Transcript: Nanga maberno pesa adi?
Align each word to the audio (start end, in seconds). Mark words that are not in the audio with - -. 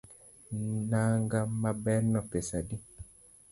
Nanga 0.93 1.39
maberno 1.65 2.19
pesa 2.31 2.53
adi? 2.61 2.77